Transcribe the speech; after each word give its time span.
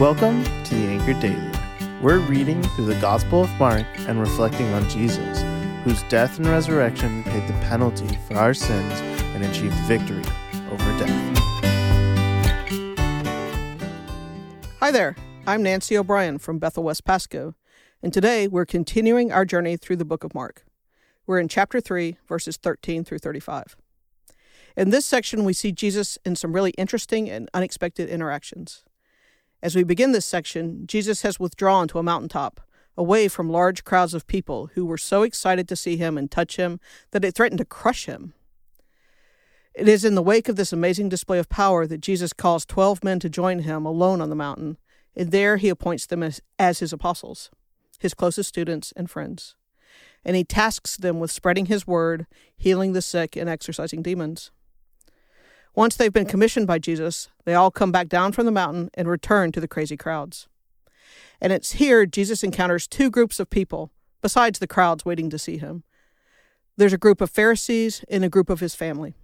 Welcome 0.00 0.44
to 0.62 0.74
the 0.76 0.86
Anchor 0.86 1.20
Daily. 1.20 1.50
We're 2.00 2.20
reading 2.20 2.62
through 2.62 2.84
the 2.84 3.00
Gospel 3.00 3.42
of 3.42 3.50
Mark 3.58 3.84
and 4.06 4.20
reflecting 4.20 4.72
on 4.72 4.88
Jesus, 4.88 5.42
whose 5.82 6.04
death 6.04 6.38
and 6.38 6.46
resurrection 6.46 7.24
paid 7.24 7.48
the 7.48 7.52
penalty 7.54 8.06
for 8.28 8.36
our 8.36 8.54
sins 8.54 8.92
and 9.34 9.44
achieved 9.44 9.74
victory 9.88 10.22
over 10.70 10.98
death. 11.00 11.38
Hi 14.78 14.92
there, 14.92 15.16
I'm 15.48 15.64
Nancy 15.64 15.98
O'Brien 15.98 16.38
from 16.38 16.60
Bethel 16.60 16.84
West 16.84 17.04
Pasco, 17.04 17.56
and 18.00 18.12
today 18.12 18.46
we're 18.46 18.66
continuing 18.66 19.32
our 19.32 19.44
journey 19.44 19.76
through 19.76 19.96
the 19.96 20.04
book 20.04 20.22
of 20.22 20.32
Mark. 20.32 20.64
We're 21.26 21.40
in 21.40 21.48
chapter 21.48 21.80
3, 21.80 22.18
verses 22.28 22.56
13 22.56 23.02
through 23.02 23.18
35. 23.18 23.76
In 24.76 24.90
this 24.90 25.06
section, 25.06 25.42
we 25.42 25.52
see 25.52 25.72
Jesus 25.72 26.18
in 26.24 26.36
some 26.36 26.52
really 26.52 26.70
interesting 26.78 27.28
and 27.28 27.50
unexpected 27.52 28.08
interactions. 28.08 28.84
As 29.60 29.74
we 29.74 29.82
begin 29.82 30.12
this 30.12 30.26
section, 30.26 30.86
Jesus 30.86 31.22
has 31.22 31.40
withdrawn 31.40 31.88
to 31.88 31.98
a 31.98 32.02
mountaintop, 32.02 32.60
away 32.96 33.26
from 33.26 33.50
large 33.50 33.84
crowds 33.84 34.14
of 34.14 34.26
people 34.26 34.70
who 34.74 34.86
were 34.86 34.98
so 34.98 35.22
excited 35.22 35.68
to 35.68 35.76
see 35.76 35.96
him 35.96 36.16
and 36.16 36.30
touch 36.30 36.56
him 36.56 36.78
that 37.10 37.24
it 37.24 37.34
threatened 37.34 37.58
to 37.58 37.64
crush 37.64 38.06
him. 38.06 38.34
It 39.74 39.88
is 39.88 40.04
in 40.04 40.14
the 40.14 40.22
wake 40.22 40.48
of 40.48 40.56
this 40.56 40.72
amazing 40.72 41.08
display 41.08 41.38
of 41.38 41.48
power 41.48 41.86
that 41.86 42.00
Jesus 42.00 42.32
calls 42.32 42.64
12 42.66 43.02
men 43.02 43.18
to 43.20 43.28
join 43.28 43.60
him 43.60 43.84
alone 43.84 44.20
on 44.20 44.30
the 44.30 44.36
mountain, 44.36 44.78
and 45.16 45.32
there 45.32 45.56
he 45.56 45.68
appoints 45.68 46.06
them 46.06 46.22
as, 46.22 46.40
as 46.58 46.78
his 46.78 46.92
apostles, 46.92 47.50
his 47.98 48.14
closest 48.14 48.48
students 48.48 48.92
and 48.96 49.10
friends. 49.10 49.56
And 50.24 50.36
he 50.36 50.44
tasks 50.44 50.96
them 50.96 51.18
with 51.18 51.30
spreading 51.30 51.66
his 51.66 51.86
word, 51.86 52.26
healing 52.56 52.92
the 52.92 53.02
sick, 53.02 53.36
and 53.36 53.48
exorcising 53.48 54.02
demons. 54.02 54.52
Once 55.78 55.94
they've 55.94 56.12
been 56.12 56.26
commissioned 56.26 56.66
by 56.66 56.76
Jesus, 56.76 57.28
they 57.44 57.54
all 57.54 57.70
come 57.70 57.92
back 57.92 58.08
down 58.08 58.32
from 58.32 58.46
the 58.46 58.50
mountain 58.50 58.90
and 58.94 59.06
return 59.06 59.52
to 59.52 59.60
the 59.60 59.68
crazy 59.68 59.96
crowds. 59.96 60.48
And 61.40 61.52
it's 61.52 61.74
here 61.74 62.04
Jesus 62.04 62.42
encounters 62.42 62.88
two 62.88 63.12
groups 63.12 63.38
of 63.38 63.48
people, 63.48 63.92
besides 64.20 64.58
the 64.58 64.66
crowds 64.66 65.04
waiting 65.04 65.30
to 65.30 65.38
see 65.38 65.56
him. 65.56 65.84
There's 66.76 66.92
a 66.92 66.98
group 66.98 67.20
of 67.20 67.30
Pharisees 67.30 68.04
and 68.08 68.24
a 68.24 68.28
group 68.28 68.50
of 68.50 68.58
his 68.58 68.74
family. 68.74 69.14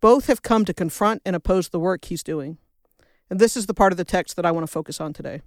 Both 0.00 0.26
have 0.26 0.42
come 0.42 0.64
to 0.64 0.74
confront 0.74 1.22
and 1.24 1.36
oppose 1.36 1.68
the 1.68 1.78
work 1.78 2.06
he's 2.06 2.24
doing. 2.24 2.58
And 3.30 3.38
this 3.38 3.56
is 3.56 3.66
the 3.66 3.72
part 3.72 3.92
of 3.92 3.98
the 3.98 4.04
text 4.04 4.34
that 4.34 4.46
I 4.46 4.50
want 4.50 4.66
to 4.66 4.72
focus 4.72 5.00
on 5.00 5.12
today. 5.12 5.42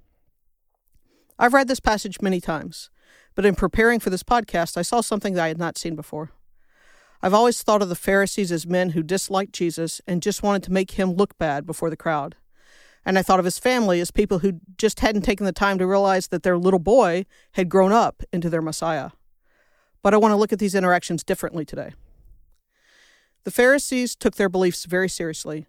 I've 1.38 1.54
read 1.54 1.68
this 1.68 1.82
passage 1.82 2.22
many 2.22 2.40
times, 2.40 2.90
but 3.36 3.46
in 3.46 3.54
preparing 3.54 4.00
for 4.00 4.12
this 4.12 4.24
podcast, 4.24 4.78
I 4.78 4.82
saw 4.82 5.02
something 5.02 5.34
that 5.34 5.44
I 5.44 5.50
had 5.50 5.58
not 5.58 5.78
seen 5.78 5.98
before. 5.98 6.32
I've 7.22 7.34
always 7.34 7.62
thought 7.62 7.82
of 7.82 7.90
the 7.90 7.96
Pharisees 7.96 8.52
as 8.52 8.66
men 8.66 8.92
who 8.92 9.04
disliked 9.04 9.54
Jesus 9.54 10.02
and 10.08 10.22
just 10.22 10.42
wanted 10.42 10.64
to 10.64 10.72
make 10.72 10.92
him 10.92 11.14
look 11.14 11.38
bad 11.38 11.66
before 11.66 11.90
the 11.90 11.98
crowd. 11.98 12.36
And 13.06 13.18
I 13.18 13.24
thought 13.24 13.40
of 13.40 13.46
his 13.46 13.60
family 13.60 14.00
as 14.00 14.12
people 14.12 14.40
who 14.40 14.60
just 14.78 15.02
hadn't 15.02 15.24
taken 15.24 15.46
the 15.46 15.52
time 15.52 15.78
to 15.80 15.88
realize 15.88 16.28
that 16.28 16.44
their 16.44 16.58
little 16.58 16.80
boy 16.80 17.26
had 17.54 17.68
grown 17.68 17.92
up 17.92 18.24
into 18.32 18.50
their 18.50 18.62
Messiah. 18.62 19.12
But 20.02 20.14
I 20.14 20.18
want 20.18 20.32
to 20.32 20.38
look 20.38 20.54
at 20.54 20.60
these 20.60 20.76
interactions 20.76 21.24
differently 21.24 21.66
today. 21.66 21.94
The 23.44 23.52
Pharisees 23.52 24.16
took 24.16 24.36
their 24.36 24.50
beliefs 24.50 24.86
very 24.86 25.10
seriously. 25.10 25.66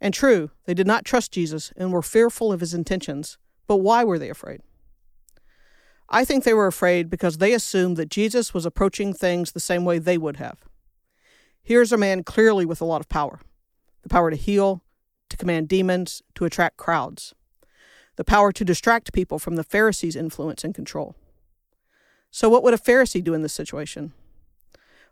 And 0.00 0.14
true, 0.14 0.50
they 0.64 0.74
did 0.74 0.86
not 0.86 1.04
trust 1.04 1.32
Jesus 1.32 1.72
and 1.76 1.92
were 1.92 2.02
fearful 2.02 2.52
of 2.52 2.60
his 2.60 2.74
intentions. 2.74 3.38
But 3.66 3.78
why 3.78 4.02
were 4.02 4.18
they 4.18 4.30
afraid? 4.30 4.62
I 6.08 6.24
think 6.24 6.44
they 6.44 6.54
were 6.54 6.66
afraid 6.66 7.10
because 7.10 7.38
they 7.38 7.52
assumed 7.52 7.96
that 7.98 8.08
Jesus 8.08 8.54
was 8.54 8.64
approaching 8.64 9.12
things 9.12 9.52
the 9.52 9.60
same 9.60 9.84
way 9.84 9.98
they 9.98 10.16
would 10.16 10.36
have. 10.38 10.67
Here's 11.68 11.92
a 11.92 11.98
man 11.98 12.24
clearly 12.24 12.64
with 12.64 12.80
a 12.80 12.86
lot 12.86 13.02
of 13.02 13.10
power 13.10 13.40
the 14.02 14.08
power 14.08 14.30
to 14.30 14.36
heal, 14.36 14.80
to 15.28 15.36
command 15.36 15.68
demons, 15.68 16.22
to 16.34 16.46
attract 16.46 16.78
crowds, 16.78 17.34
the 18.16 18.24
power 18.24 18.52
to 18.52 18.64
distract 18.64 19.12
people 19.12 19.38
from 19.38 19.56
the 19.56 19.62
Pharisees' 19.62 20.16
influence 20.16 20.64
and 20.64 20.74
control. 20.74 21.14
So, 22.30 22.48
what 22.48 22.62
would 22.62 22.72
a 22.72 22.78
Pharisee 22.78 23.22
do 23.22 23.34
in 23.34 23.42
this 23.42 23.52
situation? 23.52 24.14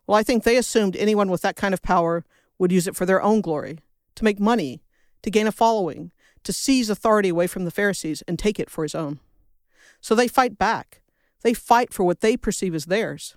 Well, 0.07 0.17
I 0.17 0.23
think 0.23 0.45
they 0.45 0.57
assumed 0.57 0.97
anyone 0.97 1.29
with 1.31 1.43
that 1.43 1.57
kind 1.57 1.75
of 1.75 1.83
power 1.83 2.25
would 2.59 2.73
use 2.73 2.87
it 2.87 2.97
for 2.97 3.05
their 3.05 3.21
own 3.21 3.43
glory, 3.43 3.81
to 4.15 4.25
make 4.25 4.41
money, 4.41 4.83
to 5.25 5.31
gain 5.31 5.47
a 5.47 5.53
following, 5.53 6.11
to 6.43 6.55
seize 6.55 6.89
authority 6.89 7.29
away 7.29 7.49
from 7.49 7.67
the 7.67 7.71
Pharisees 7.71 8.23
and 8.27 8.39
take 8.39 8.59
it 8.59 8.71
for 8.71 8.83
his 8.83 8.95
own. 8.95 9.21
So 10.01 10.15
they 10.15 10.27
fight 10.27 10.57
back. 10.57 11.03
They 11.43 11.53
fight 11.53 11.93
for 11.93 12.05
what 12.05 12.23
they 12.23 12.35
perceive 12.35 12.75
as 12.75 12.87
theirs. 12.87 13.37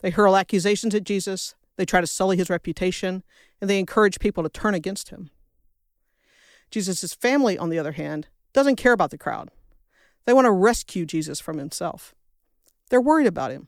They 0.00 0.10
hurl 0.10 0.36
accusations 0.36 0.92
at 0.92 1.04
Jesus, 1.04 1.54
they 1.82 1.86
try 1.86 2.00
to 2.00 2.06
sully 2.06 2.36
his 2.36 2.48
reputation, 2.48 3.24
and 3.60 3.68
they 3.68 3.80
encourage 3.80 4.20
people 4.20 4.44
to 4.44 4.48
turn 4.48 4.72
against 4.72 5.08
him. 5.08 5.30
Jesus' 6.70 7.12
family, 7.12 7.58
on 7.58 7.70
the 7.70 7.78
other 7.80 7.90
hand, 7.90 8.28
doesn't 8.52 8.76
care 8.76 8.92
about 8.92 9.10
the 9.10 9.18
crowd. 9.18 9.50
They 10.24 10.32
want 10.32 10.44
to 10.44 10.52
rescue 10.52 11.04
Jesus 11.04 11.40
from 11.40 11.58
himself. 11.58 12.14
They're 12.88 13.00
worried 13.00 13.26
about 13.26 13.50
him. 13.50 13.66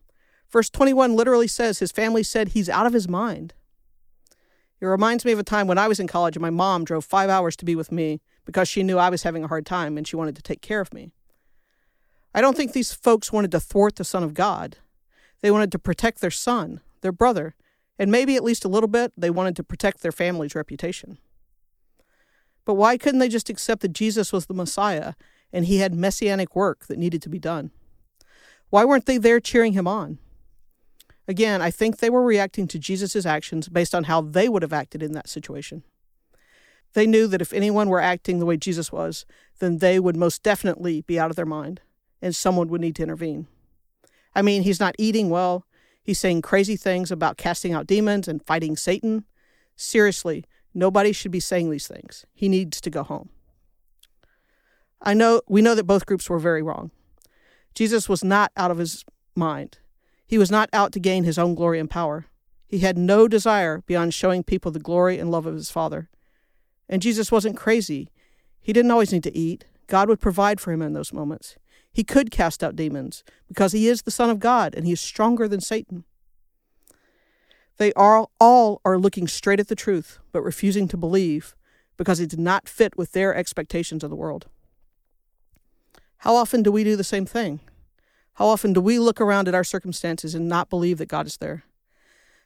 Verse 0.49 0.71
21 0.71 1.17
literally 1.17 1.49
says 1.49 1.81
his 1.81 1.91
family 1.91 2.23
said 2.23 2.51
he's 2.51 2.69
out 2.69 2.87
of 2.87 2.93
his 2.93 3.09
mind. 3.09 3.53
It 4.81 4.87
reminds 4.87 5.25
me 5.25 5.33
of 5.33 5.41
a 5.41 5.43
time 5.43 5.67
when 5.67 5.77
I 5.77 5.89
was 5.89 5.99
in 5.99 6.07
college 6.07 6.37
and 6.37 6.43
my 6.43 6.51
mom 6.51 6.85
drove 6.85 7.05
five 7.05 7.29
hours 7.29 7.57
to 7.57 7.65
be 7.65 7.75
with 7.75 7.91
me 7.91 8.21
because 8.45 8.69
she 8.69 8.85
knew 8.85 8.97
I 8.97 9.11
was 9.11 9.25
having 9.25 9.43
a 9.43 9.49
hard 9.49 9.67
time 9.67 9.99
and 9.99 10.07
she 10.07 10.15
wanted 10.15 10.37
to 10.37 10.43
take 10.43 10.63
care 10.63 10.81
of 10.81 10.95
me. 10.95 11.11
I 12.33 12.41
don't 12.41 12.57
think 12.57 12.75
these 12.75 12.93
folks 12.93 13.33
wanted 13.33 13.51
to 13.51 13.59
thwart 13.59 13.97
the 13.97 14.05
Son 14.05 14.23
of 14.23 14.35
God. 14.35 14.77
They 15.41 15.51
wanted 15.51 15.73
to 15.73 15.81
protect 15.81 16.21
their 16.21 16.31
son, 16.31 16.81
their 17.01 17.11
brother, 17.11 17.57
and 17.99 18.11
maybe 18.11 18.37
at 18.37 18.45
least 18.45 18.65
a 18.65 18.69
little 18.69 18.89
bit, 18.89 19.13
they 19.17 19.31
wanted 19.31 19.57
to 19.57 19.65
protect 19.65 20.03
their 20.03 20.13
family's 20.13 20.55
reputation. 20.55 21.19
But 22.65 22.75
why 22.75 22.97
couldn't 22.97 23.21
they 23.21 23.29
just 23.29 23.51
accept 23.51 23.83
that 23.83 23.93
Jesus 23.93 24.33
was 24.33 24.47
the 24.47 24.55
Messiah 24.55 25.15
and 25.53 25.67
he 25.67 25.79
had 25.79 25.95
messianic 25.95 26.57
work 26.57 26.87
that 26.87 26.99
needed 26.99 27.23
to 27.23 27.29
be 27.29 27.39
done? 27.39 27.71
Why 28.71 28.85
weren't 28.85 29.07
they 29.07 29.19
there 29.19 29.41
cheering 29.41 29.75
him 29.75 29.87
on? 29.87 30.19
Again, 31.29 31.63
I 31.63 31.71
think 31.71 31.99
they 31.99 32.11
were 32.11 32.23
reacting 32.23 32.67
to 32.69 32.79
Jesus' 32.79 33.25
actions 33.25 33.69
based 33.69 33.95
on 33.95 34.05
how 34.05 34.21
they 34.21 34.49
would 34.49 34.63
have 34.63 34.73
acted 34.73 35.03
in 35.03 35.13
that 35.13 35.29
situation. 35.29 35.83
They 36.93 37.07
knew 37.07 37.27
that 37.29 37.41
if 37.41 37.53
anyone 37.53 37.89
were 37.89 38.01
acting 38.01 38.39
the 38.39 38.47
way 38.47 38.57
Jesus 38.57 38.93
was, 38.93 39.25
then 39.59 39.79
they 39.79 39.99
would 39.99 40.17
most 40.17 40.43
definitely 40.43 41.03
be 41.03 41.19
out 41.19 41.31
of 41.31 41.37
their 41.37 41.47
mind, 41.47 41.81
and 42.21 42.35
someone 42.35 42.69
would 42.69 42.81
need 42.81 42.97
to 42.97 43.03
intervene. 43.03 43.47
I 44.35 44.43
mean, 44.43 44.63
he's 44.63 44.81
not 44.81 44.97
eating 44.99 45.31
well, 45.31 45.67
He's 46.05 46.19
saying 46.19 46.43
crazy 46.43 46.77
things 46.77 47.11
about 47.11 47.39
casting 47.39 47.73
out 47.73 47.87
demons 47.87 48.29
and 48.29 48.45
fighting 48.45 48.77
Satan. 48.77 49.25
Seriously, 49.75 50.45
nobody 50.75 51.13
should 51.13 51.33
be 51.33 51.41
saying 51.41 51.71
these 51.71 51.89
things. 51.89 52.27
He 52.35 52.49
needs 52.49 52.81
to 52.83 52.91
go 52.91 53.03
home. 53.03 53.31
I 55.01 55.15
know 55.15 55.41
we 55.49 55.63
know 55.63 55.75
that 55.75 55.87
both 55.87 56.07
groups 56.07 56.29
were 56.29 56.39
very 56.39 56.63
wrong. 56.63 56.91
Jesus 57.75 58.09
was 58.09 58.23
not 58.23 58.53
out 58.57 58.71
of 58.71 58.79
his 58.79 59.05
mind. 59.35 59.79
He 60.27 60.39
was 60.39 60.51
not 60.51 60.69
out 60.73 60.93
to 60.93 61.01
gain 61.01 61.25
his 61.25 61.39
own 61.39 61.55
glory 61.55 61.81
and 61.81 61.91
power. 61.91 62.27
He 62.67 62.79
had 62.81 62.99
no 62.99 63.27
desire 63.27 63.83
beyond 63.87 64.15
showing 64.15 64.43
people 64.43 64.71
the 64.71 64.79
glory 64.79 65.19
and 65.19 65.31
love 65.31 65.47
of 65.47 65.55
his 65.55 65.71
Father. 65.71 66.11
And 66.89 67.03
Jesus 67.03 67.33
wasn't 67.33 67.57
crazy. 67.57 68.11
He 68.61 68.73
didn't 68.73 68.91
always 68.91 69.13
need 69.13 69.25
to 69.25 69.37
eat. 69.37 69.65
God 69.87 70.09
would 70.09 70.21
provide 70.21 70.61
for 70.61 70.73
him 70.73 70.83
in 70.83 70.93
those 70.93 71.13
moments. 71.13 71.57
He 71.95 72.03
could 72.03 72.33
cast 72.33 72.65
out 72.65 72.75
demons 72.75 73.23
because 73.47 73.73
he 73.73 73.89
is 73.89 74.03
the 74.03 74.11
Son 74.11 74.29
of 74.29 74.41
God 74.41 74.75
and 74.75 74.85
he 74.85 74.93
is 74.93 75.01
stronger 75.01 75.47
than 75.47 75.61
Satan. 75.61 76.05
They 77.77 77.93
are 77.95 78.27
all 78.41 78.81
are 78.85 78.99
looking 78.99 79.29
straight 79.29 79.61
at 79.61 79.69
the 79.69 79.77
truth 79.77 80.19
but 80.33 80.43
refusing 80.43 80.89
to 80.89 80.97
believe 80.97 81.55
because 81.97 82.19
it 82.19 82.29
did 82.29 82.41
not 82.41 82.69
fit 82.69 82.99
with 82.99 83.13
their 83.13 83.33
expectations 83.33 84.03
of 84.03 84.11
the 84.11 84.17
world. 84.17 84.47
How 86.19 86.35
often 86.35 86.65
do 86.65 86.73
we 86.73 86.83
do 86.83 86.97
the 86.97 87.05
same 87.05 87.27
thing? 87.27 87.61
How 88.35 88.47
often 88.47 88.73
do 88.73 88.81
we 88.81 88.99
look 88.99 89.21
around 89.21 89.47
at 89.47 89.55
our 89.55 89.63
circumstances 89.63 90.35
and 90.35 90.49
not 90.49 90.71
believe 90.71 90.99
that 90.99 91.07
God 91.07 91.29
is 91.29 91.37
there? 91.37 91.63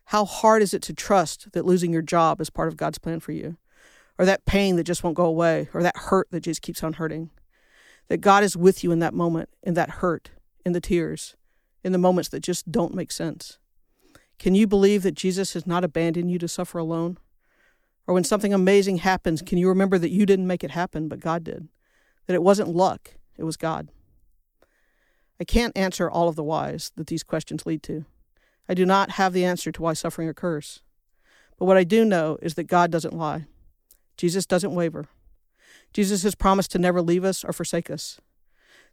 How 0.06 0.26
hard 0.26 0.60
is 0.60 0.74
it 0.74 0.82
to 0.82 0.92
trust 0.92 1.52
that 1.52 1.64
losing 1.64 1.92
your 1.92 2.02
job 2.02 2.40
is 2.40 2.50
part 2.50 2.68
of 2.68 2.76
God's 2.76 2.98
plan 2.98 3.20
for 3.20 3.32
you? 3.32 3.56
Or 4.18 4.26
that 4.26 4.44
pain 4.44 4.76
that 4.76 4.84
just 4.84 5.02
won't 5.04 5.16
go 5.16 5.24
away, 5.24 5.68
or 5.72 5.82
that 5.82 5.96
hurt 5.96 6.28
that 6.32 6.40
just 6.40 6.60
keeps 6.60 6.82
on 6.82 6.94
hurting? 6.94 7.30
That 8.08 8.20
God 8.20 8.42
is 8.42 8.56
with 8.56 8.82
you 8.82 8.90
in 8.90 8.98
that 8.98 9.14
moment, 9.14 9.48
in 9.62 9.74
that 9.74 9.90
hurt, 9.90 10.30
in 10.64 10.72
the 10.72 10.80
tears, 10.80 11.36
in 11.84 11.92
the 11.92 11.98
moments 11.98 12.28
that 12.30 12.40
just 12.40 12.70
don't 12.70 12.94
make 12.94 13.12
sense. 13.12 13.58
Can 14.38 14.54
you 14.54 14.66
believe 14.66 15.02
that 15.02 15.14
Jesus 15.14 15.54
has 15.54 15.66
not 15.66 15.84
abandoned 15.84 16.30
you 16.30 16.38
to 16.38 16.48
suffer 16.48 16.78
alone? 16.78 17.18
Or 18.06 18.14
when 18.14 18.24
something 18.24 18.54
amazing 18.54 18.98
happens, 18.98 19.42
can 19.42 19.58
you 19.58 19.68
remember 19.68 19.98
that 19.98 20.10
you 20.10 20.24
didn't 20.24 20.46
make 20.46 20.64
it 20.64 20.70
happen, 20.70 21.08
but 21.08 21.20
God 21.20 21.44
did? 21.44 21.68
That 22.26 22.34
it 22.34 22.42
wasn't 22.42 22.68
luck, 22.68 23.14
it 23.36 23.44
was 23.44 23.56
God. 23.56 23.88
I 25.40 25.44
can't 25.44 25.76
answer 25.76 26.10
all 26.10 26.28
of 26.28 26.36
the 26.36 26.42
whys 26.42 26.92
that 26.96 27.06
these 27.06 27.22
questions 27.22 27.66
lead 27.66 27.82
to. 27.84 28.04
I 28.68 28.74
do 28.74 28.84
not 28.84 29.12
have 29.12 29.32
the 29.32 29.44
answer 29.44 29.70
to 29.72 29.82
why 29.82 29.92
suffering 29.92 30.28
occurs. 30.28 30.82
But 31.58 31.66
what 31.66 31.76
I 31.76 31.84
do 31.84 32.04
know 32.04 32.38
is 32.42 32.54
that 32.54 32.64
God 32.64 32.90
doesn't 32.90 33.16
lie. 33.16 33.46
Jesus 34.16 34.46
doesn't 34.46 34.74
waver. 34.74 35.06
Jesus 35.92 36.22
has 36.22 36.34
promised 36.34 36.70
to 36.72 36.78
never 36.78 37.00
leave 37.00 37.24
us 37.24 37.44
or 37.44 37.52
forsake 37.52 37.90
us. 37.90 38.20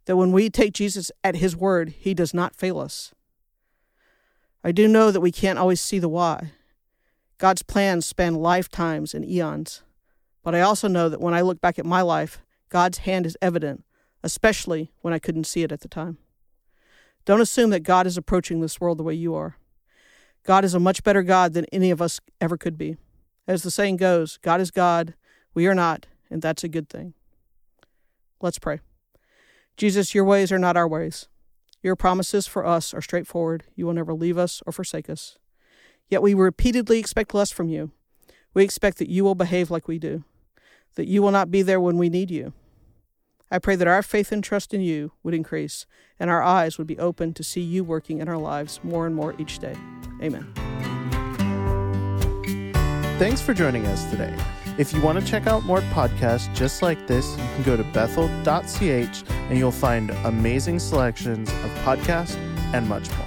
That 0.06 0.16
when 0.16 0.32
we 0.32 0.50
take 0.50 0.72
Jesus 0.72 1.10
at 1.24 1.36
his 1.36 1.56
word, 1.56 1.90
he 1.98 2.14
does 2.14 2.32
not 2.32 2.56
fail 2.56 2.78
us. 2.78 3.12
I 4.62 4.72
do 4.72 4.88
know 4.88 5.10
that 5.10 5.20
we 5.20 5.32
can't 5.32 5.58
always 5.58 5.80
see 5.80 5.98
the 5.98 6.08
why. 6.08 6.52
God's 7.38 7.62
plans 7.62 8.06
span 8.06 8.34
lifetimes 8.34 9.14
and 9.14 9.24
eons. 9.24 9.82
But 10.42 10.54
I 10.54 10.60
also 10.60 10.88
know 10.88 11.08
that 11.08 11.20
when 11.20 11.34
I 11.34 11.40
look 11.40 11.60
back 11.60 11.78
at 11.78 11.84
my 11.84 12.02
life, 12.02 12.40
God's 12.68 12.98
hand 12.98 13.26
is 13.26 13.36
evident, 13.42 13.84
especially 14.22 14.92
when 15.02 15.12
I 15.12 15.18
couldn't 15.18 15.44
see 15.44 15.62
it 15.62 15.72
at 15.72 15.80
the 15.80 15.88
time. 15.88 16.18
Don't 17.24 17.40
assume 17.40 17.70
that 17.70 17.80
God 17.80 18.06
is 18.06 18.16
approaching 18.16 18.60
this 18.60 18.80
world 18.80 18.98
the 18.98 19.02
way 19.02 19.14
you 19.14 19.34
are. 19.34 19.56
God 20.44 20.64
is 20.64 20.74
a 20.74 20.80
much 20.80 21.02
better 21.02 21.24
God 21.24 21.52
than 21.52 21.66
any 21.66 21.90
of 21.90 22.00
us 22.00 22.20
ever 22.40 22.56
could 22.56 22.78
be. 22.78 22.96
As 23.48 23.62
the 23.62 23.70
saying 23.70 23.96
goes, 23.96 24.38
God 24.38 24.60
is 24.60 24.70
God, 24.70 25.14
we 25.52 25.66
are 25.66 25.74
not, 25.74 26.06
and 26.30 26.42
that's 26.42 26.64
a 26.64 26.68
good 26.68 26.88
thing. 26.88 27.14
Let's 28.40 28.58
pray. 28.58 28.80
Jesus, 29.76 30.14
your 30.14 30.24
ways 30.24 30.50
are 30.52 30.58
not 30.58 30.76
our 30.76 30.88
ways. 30.88 31.28
Your 31.82 31.96
promises 31.96 32.46
for 32.46 32.66
us 32.66 32.94
are 32.94 33.02
straightforward. 33.02 33.64
You 33.74 33.86
will 33.86 33.92
never 33.92 34.14
leave 34.14 34.38
us 34.38 34.62
or 34.66 34.72
forsake 34.72 35.08
us. 35.08 35.38
Yet 36.08 36.22
we 36.22 36.34
repeatedly 36.34 36.98
expect 36.98 37.34
less 37.34 37.50
from 37.50 37.68
you. 37.68 37.90
We 38.54 38.64
expect 38.64 38.98
that 38.98 39.10
you 39.10 39.22
will 39.22 39.34
behave 39.34 39.70
like 39.70 39.86
we 39.86 39.98
do, 39.98 40.24
that 40.94 41.06
you 41.06 41.22
will 41.22 41.30
not 41.30 41.50
be 41.50 41.62
there 41.62 41.80
when 41.80 41.98
we 41.98 42.08
need 42.08 42.30
you. 42.30 42.52
I 43.50 43.58
pray 43.58 43.76
that 43.76 43.86
our 43.86 44.02
faith 44.02 44.32
and 44.32 44.42
trust 44.42 44.74
in 44.74 44.80
you 44.80 45.12
would 45.22 45.34
increase 45.34 45.86
and 46.18 46.30
our 46.30 46.42
eyes 46.42 46.78
would 46.78 46.86
be 46.86 46.98
open 46.98 47.32
to 47.34 47.44
see 47.44 47.60
you 47.60 47.84
working 47.84 48.18
in 48.18 48.28
our 48.28 48.38
lives 48.38 48.80
more 48.82 49.06
and 49.06 49.14
more 49.14 49.34
each 49.38 49.58
day. 49.58 49.76
Amen. 50.22 50.52
Thanks 53.18 53.40
for 53.40 53.54
joining 53.54 53.86
us 53.86 54.10
today. 54.10 54.34
If 54.78 54.92
you 54.92 55.00
want 55.00 55.18
to 55.18 55.24
check 55.24 55.46
out 55.46 55.64
more 55.64 55.80
podcasts 55.80 56.52
just 56.54 56.82
like 56.82 57.06
this, 57.06 57.30
you 57.30 57.44
can 57.54 57.62
go 57.62 57.76
to 57.76 57.84
bethel.ch 57.84 59.24
and 59.30 59.58
you'll 59.58 59.70
find 59.70 60.10
amazing 60.24 60.78
selections 60.78 61.48
of 61.48 61.70
podcasts 61.84 62.36
and 62.74 62.86
much 62.86 63.08
more. 63.16 63.26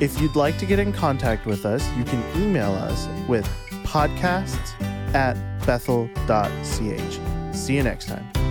If 0.00 0.20
you'd 0.20 0.34
like 0.34 0.58
to 0.58 0.66
get 0.66 0.78
in 0.78 0.92
contact 0.92 1.44
with 1.46 1.66
us, 1.66 1.86
you 1.96 2.04
can 2.04 2.22
email 2.40 2.72
us 2.72 3.06
with 3.28 3.46
podcasts 3.84 4.80
at 5.14 5.36
bethel.ch. 5.66 7.56
See 7.56 7.76
you 7.76 7.82
next 7.82 8.08
time. 8.08 8.41